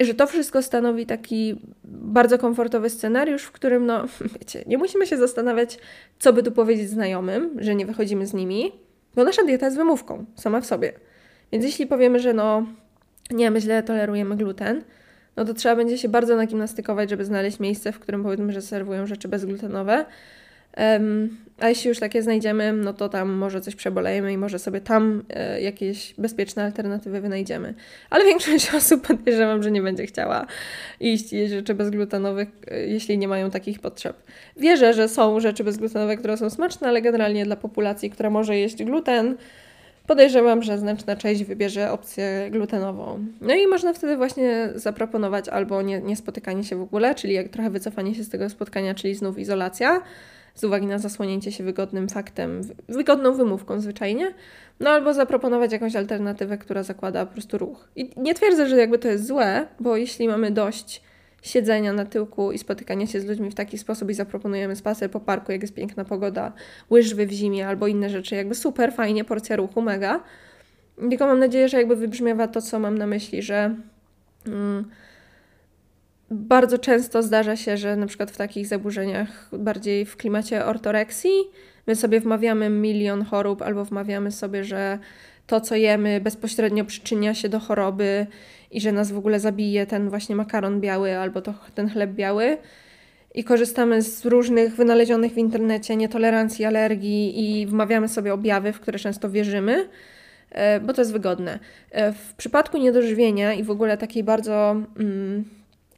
[0.00, 4.04] że to wszystko stanowi taki bardzo komfortowy scenariusz, w którym, no,
[4.38, 5.78] wiecie, nie musimy się zastanawiać,
[6.18, 8.72] co by tu powiedzieć znajomym, że nie wychodzimy z nimi,
[9.14, 10.92] bo nasza dieta jest wymówką sama w sobie.
[11.52, 12.66] Więc jeśli powiemy, że no,
[13.30, 14.84] nie, my źle tolerujemy gluten,
[15.36, 19.06] no to trzeba będzie się bardzo nagimnastykować, żeby znaleźć miejsce, w którym powiedzmy, że serwują
[19.06, 20.04] rzeczy bezglutenowe,
[21.60, 25.22] a jeśli już takie znajdziemy, no to tam może coś przebolejemy i może sobie tam
[25.30, 27.74] e, jakieś bezpieczne alternatywy wynajdziemy.
[28.10, 30.46] Ale większość osób podejrzewam, że nie będzie chciała
[31.00, 34.22] iść jeść rzeczy bezglutenowych, e, jeśli nie mają takich potrzeb.
[34.56, 38.84] Wierzę, że są rzeczy bezglutenowe, które są smaczne, ale generalnie dla populacji, która może jeść
[38.84, 39.36] gluten,
[40.06, 43.26] podejrzewam, że znaczna część wybierze opcję glutenową.
[43.40, 47.48] No i można wtedy właśnie zaproponować albo nie, nie spotykanie się w ogóle, czyli jak
[47.48, 50.02] trochę wycofanie się z tego spotkania, czyli znów izolacja,
[50.54, 54.34] z uwagi na zasłonięcie się wygodnym faktem, wygodną wymówką zwyczajnie,
[54.80, 57.88] no albo zaproponować jakąś alternatywę, która zakłada po prostu ruch.
[57.96, 61.02] I nie twierdzę, że jakby to jest złe, bo jeśli mamy dość
[61.42, 65.20] siedzenia na tyłku i spotykania się z ludźmi w taki sposób i zaproponujemy spacer po
[65.20, 66.52] parku, jak jest piękna pogoda,
[66.90, 70.20] łyżwy w zimie albo inne rzeczy, jakby super, fajnie, porcja ruchu, mega.
[71.10, 73.74] Tylko mam nadzieję, że jakby wybrzmiewa to, co mam na myśli, że...
[74.46, 74.84] Mm,
[76.30, 81.32] bardzo często zdarza się, że na przykład w takich zaburzeniach, bardziej w klimacie ortoreksji,
[81.86, 84.98] my sobie wmawiamy milion chorób, albo wmawiamy sobie, że
[85.46, 88.26] to, co jemy, bezpośrednio przyczynia się do choroby
[88.70, 92.58] i że nas w ogóle zabije ten właśnie makaron biały albo to, ten chleb biały.
[93.34, 98.98] I korzystamy z różnych wynalezionych w internecie nietolerancji, alergii i wmawiamy sobie objawy, w które
[98.98, 99.88] często wierzymy,
[100.50, 101.58] e, bo to jest wygodne.
[101.90, 104.76] E, w przypadku niedożywienia i w ogóle takiej bardzo.
[104.98, 105.44] Mm,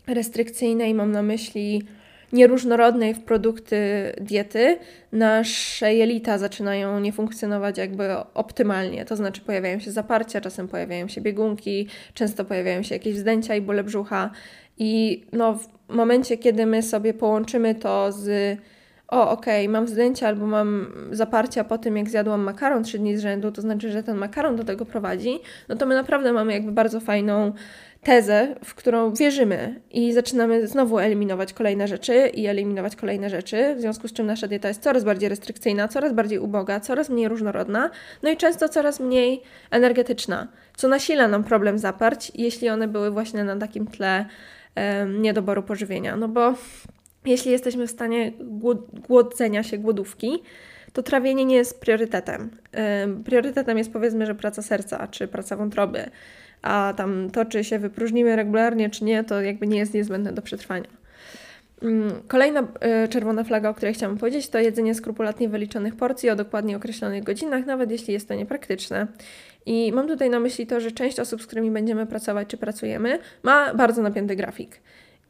[0.07, 1.83] restrykcyjnej, mam na myśli
[2.35, 3.77] nieróżnorodnej w produkty
[4.21, 4.79] diety,
[5.13, 9.05] nasze jelita zaczynają nie funkcjonować jakby optymalnie.
[9.05, 13.61] To znaczy pojawiają się zaparcia, czasem pojawiają się biegunki, często pojawiają się jakieś wzdęcia i
[13.61, 14.31] bóle brzucha.
[14.79, 18.59] I no, w momencie, kiedy my sobie połączymy to z
[19.09, 23.17] o, okej, okay, mam wzdęcia albo mam zaparcia po tym, jak zjadłam makaron trzy dni
[23.17, 26.53] z rzędu, to znaczy, że ten makaron do tego prowadzi, no to my naprawdę mamy
[26.53, 27.53] jakby bardzo fajną
[28.05, 33.81] tezę, w którą wierzymy i zaczynamy znowu eliminować kolejne rzeczy i eliminować kolejne rzeczy, w
[33.81, 37.91] związku z czym nasza dieta jest coraz bardziej restrykcyjna, coraz bardziej uboga, coraz mniej różnorodna,
[38.23, 43.45] no i często coraz mniej energetyczna, co nasila nam problem zaparć, jeśli one były właśnie
[43.45, 44.27] na takim tle
[44.77, 46.17] um, niedoboru pożywienia.
[46.17, 46.55] No bo
[47.25, 48.33] jeśli jesteśmy w stanie
[49.09, 50.43] głodzenia się głodówki,
[50.93, 52.51] to trawienie nie jest priorytetem.
[53.01, 56.11] Um, priorytetem jest powiedzmy, że praca serca czy praca wątroby
[56.65, 60.43] a tam to, czy się wypróżnimy regularnie, czy nie, to jakby nie jest niezbędne do
[60.43, 60.89] przetrwania.
[61.83, 62.61] Mm, kolejna
[63.05, 67.25] y, czerwona flaga, o której chciałam powiedzieć, to jedzenie skrupulatnie wyliczonych porcji o dokładnie określonych
[67.25, 69.07] godzinach, nawet jeśli jest to niepraktyczne.
[69.67, 73.19] I mam tutaj na myśli to, że część osób, z którymi będziemy pracować czy pracujemy,
[73.43, 74.81] ma bardzo napięty grafik.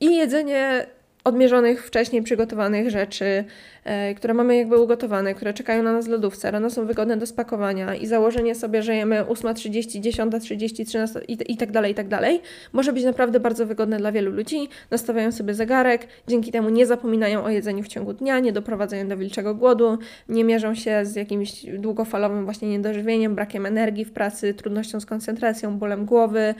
[0.00, 0.86] I jedzenie
[1.24, 3.44] odmierzonych, wcześniej przygotowanych rzeczy,
[3.84, 7.26] e, które mamy jakby ugotowane, które czekają na nas w lodówce, rano są wygodne do
[7.26, 12.08] spakowania i założenie sobie, że jemy 8.30, 10.30, 13 i, i tak dalej, i tak
[12.08, 12.40] dalej,
[12.72, 14.68] może być naprawdę bardzo wygodne dla wielu ludzi.
[14.90, 19.16] Nastawiają sobie zegarek, dzięki temu nie zapominają o jedzeniu w ciągu dnia, nie doprowadzają do
[19.16, 25.00] wilczego głodu, nie mierzą się z jakimś długofalowym właśnie niedożywieniem, brakiem energii w pracy, trudnością
[25.00, 26.54] z koncentracją, bólem głowy,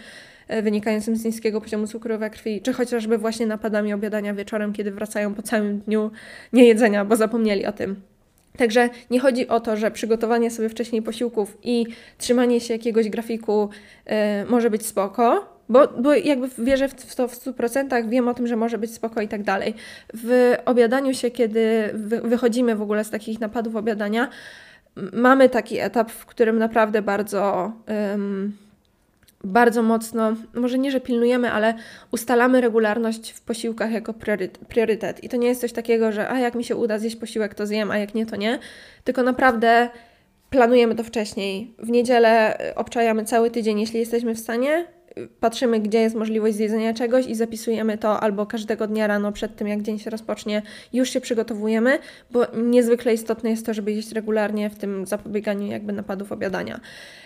[0.48, 5.34] wynikającym z niskiego poziomu cukru we krwi, czy chociażby właśnie napadami obiadania wieczorem, kiedy wracają
[5.34, 6.10] po całym dniu
[6.52, 7.96] niejedzenia, bo zapomnieli o tym.
[8.58, 11.86] Także nie chodzi o to, że przygotowanie sobie wcześniej posiłków i
[12.18, 13.68] trzymanie się jakiegoś grafiku
[14.06, 18.46] y, może być spoko, bo, bo jakby wierzę w to w 100%, wiem o tym,
[18.46, 19.74] że może być spoko i tak dalej.
[20.14, 24.28] W obiadaniu się, kiedy wy, wychodzimy w ogóle z takich napadów obiadania,
[25.12, 27.72] mamy taki etap, w którym naprawdę bardzo
[29.44, 31.74] bardzo mocno, może nie, że pilnujemy, ale
[32.10, 34.14] ustalamy regularność w posiłkach jako
[34.68, 35.24] priorytet.
[35.24, 37.66] I to nie jest coś takiego, że a jak mi się uda zjeść posiłek, to
[37.66, 38.58] zjem, a jak nie, to nie.
[39.04, 39.88] Tylko naprawdę
[40.50, 41.74] planujemy to wcześniej.
[41.78, 44.86] W niedzielę obczajamy cały tydzień, jeśli jesteśmy w stanie
[45.40, 49.68] patrzymy, gdzie jest możliwość zjedzenia czegoś i zapisujemy to albo każdego dnia rano przed tym,
[49.68, 51.98] jak dzień się rozpocznie, już się przygotowujemy,
[52.30, 56.80] bo niezwykle istotne jest to, żeby jeść regularnie w tym zapobieganiu jakby napadów obiadania.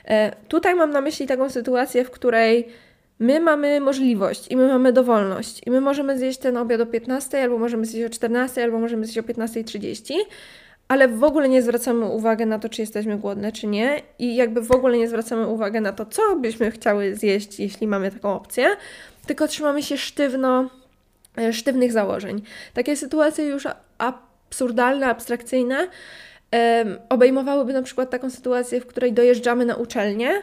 [0.04, 2.68] E, tutaj mam na myśli taką sytuację, w której
[3.18, 7.42] my mamy możliwość i my mamy dowolność i my możemy zjeść ten obiad o 15,
[7.42, 10.14] albo możemy zjeść o 14, albo możemy zjeść o 15.30,
[10.88, 14.62] ale w ogóle nie zwracamy uwagi na to, czy jesteśmy głodne, czy nie, i jakby
[14.62, 18.76] w ogóle nie zwracamy uwagi na to, co byśmy chciały zjeść, jeśli mamy taką opcję,
[19.26, 20.70] tylko trzymamy się sztywno,
[21.38, 22.42] e, sztywnych założeń.
[22.74, 23.64] Takie sytuacje już
[23.98, 25.88] absurdalne, abstrakcyjne
[27.08, 30.42] obejmowałyby na przykład taką sytuację, w której dojeżdżamy na uczelnię,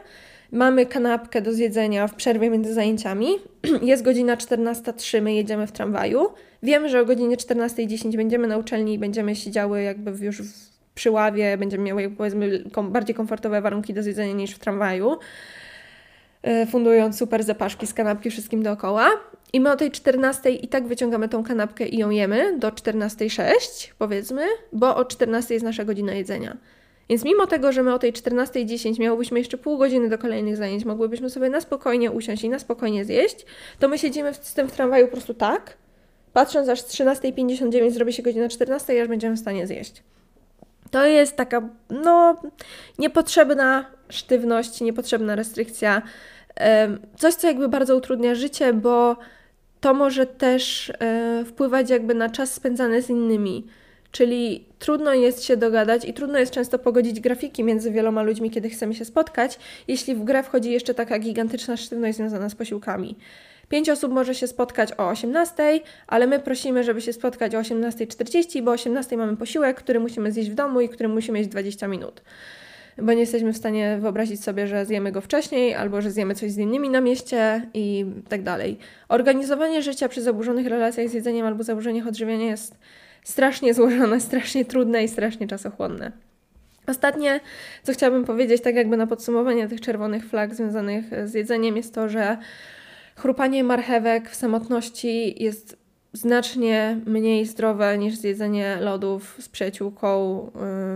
[0.51, 3.27] mamy kanapkę do zjedzenia w przerwie między zajęciami,
[3.81, 6.29] jest godzina 14.03, my jedziemy w tramwaju,
[6.65, 10.41] Wiemy, że o godzinie 14.10 będziemy na uczelni i będziemy siedziały jakby już
[10.95, 15.17] przy ławie, będziemy miały powiedzmy bardziej komfortowe warunki do zjedzenia niż w tramwaju,
[16.43, 19.09] e, fundując super zapaszki z kanapki wszystkim dookoła.
[19.53, 23.93] I my o tej 14 i tak wyciągamy tą kanapkę i ją jemy do 14.06
[23.97, 26.57] powiedzmy, bo o 14 jest nasza godzina jedzenia.
[27.09, 30.85] Więc mimo tego, że my o tej 14.10 miałybyśmy jeszcze pół godziny do kolejnych zajęć,
[30.85, 33.45] mogłybyśmy sobie na spokojnie usiąść i na spokojnie zjeść,
[33.79, 35.77] to my siedzimy z tym w tramwaju po prostu tak,
[36.33, 40.03] patrząc aż 13.59 zrobi się godzina 14 i aż będziemy w stanie zjeść.
[40.91, 42.41] To jest taka, no,
[42.99, 46.01] niepotrzebna sztywność, niepotrzebna restrykcja.
[47.17, 49.17] Coś, co jakby bardzo utrudnia życie, bo
[49.81, 53.67] to może też e, wpływać jakby na czas spędzany z innymi.
[54.15, 58.69] Czyli trudno jest się dogadać i trudno jest często pogodzić grafiki między wieloma ludźmi, kiedy
[58.69, 63.15] chcemy się spotkać, jeśli w grę wchodzi jeszcze taka gigantyczna sztywność związana z posiłkami.
[63.69, 68.63] Pięć osób może się spotkać o 18, ale my prosimy, żeby się spotkać o 18.40,
[68.63, 71.87] bo o 18 mamy posiłek, który musimy zjeść w domu i który musimy mieć 20
[71.87, 72.21] minut.
[72.97, 76.51] Bo nie jesteśmy w stanie wyobrazić sobie, że zjemy go wcześniej, albo że zjemy coś
[76.51, 78.77] z innymi na mieście i tak dalej.
[79.09, 82.77] Organizowanie życia przy zaburzonych relacjach z jedzeniem albo zaburzeniach odżywiania jest
[83.25, 86.11] strasznie złożone, strasznie trudne i strasznie czasochłonne.
[86.87, 87.39] Ostatnie,
[87.83, 92.09] co chciałabym powiedzieć, tak jakby na podsumowanie tych czerwonych flag związanych z jedzeniem, jest to,
[92.09, 92.37] że
[93.15, 95.77] Chrupanie marchewek w samotności jest
[96.13, 100.39] znacznie mniej zdrowe niż zjedzenie lodów z przyjaciółką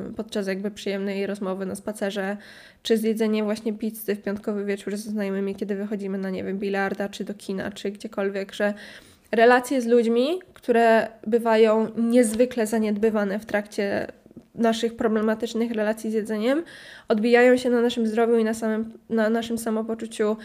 [0.06, 2.38] yy, podczas jakby przyjemnej rozmowy na spacerze,
[2.84, 7.10] czy zjedzenie właśnie pizzy w piątkowy wieczór ze znajomymi, kiedy wychodzimy na, nie wiem, bilarda,
[7.10, 8.74] czy do kina, czy gdziekolwiek, że
[9.32, 14.08] relacje z ludźmi, które bywają niezwykle zaniedbywane w trakcie
[14.56, 16.64] naszych problematycznych relacji z jedzeniem,
[17.08, 20.38] odbijają się na naszym zdrowiu i na, samym, na naszym samopoczuciu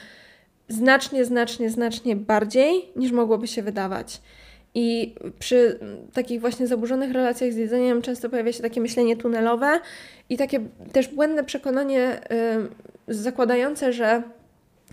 [0.68, 4.20] znacznie, znacznie, znacznie bardziej niż mogłoby się wydawać.
[4.74, 5.78] I przy
[6.12, 9.80] takich właśnie zaburzonych relacjach z jedzeniem często pojawia się takie myślenie tunelowe
[10.28, 10.60] i takie
[10.92, 12.20] też błędne przekonanie
[13.08, 14.22] yy, zakładające, że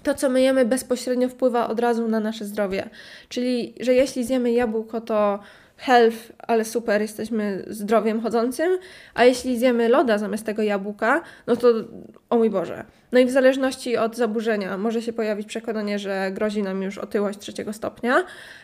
[0.03, 2.89] to, co my jemy, bezpośrednio wpływa od razu na nasze zdrowie.
[3.29, 5.39] Czyli, że jeśli zjemy jabłko, to
[5.81, 8.77] health, ale super, jesteśmy zdrowiem chodzącym,
[9.13, 11.67] a jeśli zjemy loda zamiast tego jabłka, no to
[12.29, 12.85] o mój Boże.
[13.11, 17.39] No i w zależności od zaburzenia może się pojawić przekonanie, że grozi nam już otyłość
[17.39, 18.23] trzeciego stopnia,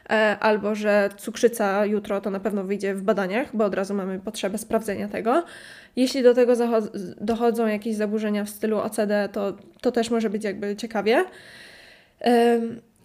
[0.09, 4.19] e, albo że cukrzyca jutro to na pewno wyjdzie w badaniach, bo od razu mamy
[4.19, 5.43] potrzebę sprawdzenia tego.
[5.95, 6.53] Jeśli do tego
[7.21, 11.25] dochodzą jakieś zaburzenia w stylu OCD, to, to też może być jakby ciekawie.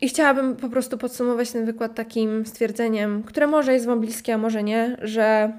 [0.03, 4.39] I chciałabym po prostu podsumować ten wykład takim stwierdzeniem, które może jest Wam bliskie, a
[4.39, 5.53] może nie, że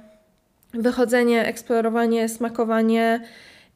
[0.73, 3.23] wychodzenie, eksplorowanie, smakowanie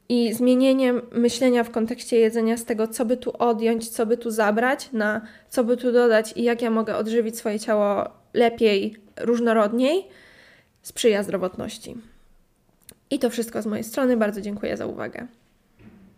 [0.08, 4.30] i zmienienie myślenia w kontekście jedzenia z tego, co by tu odjąć, co by tu
[4.30, 8.04] zabrać, na co by tu dodać i jak ja mogę odżywić swoje ciało
[8.34, 10.06] lepiej, różnorodniej,
[10.82, 11.96] sprzyja zdrowotności.
[13.10, 14.16] I to wszystko z mojej strony.
[14.16, 15.26] Bardzo dziękuję za uwagę.